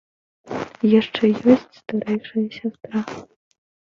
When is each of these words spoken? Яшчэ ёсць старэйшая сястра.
Яшчэ 0.99 1.23
ёсць 1.55 1.77
старэйшая 1.81 2.45
сястра. 2.57 3.03